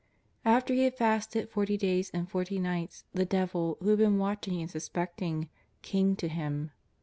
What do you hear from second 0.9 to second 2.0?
fasted forty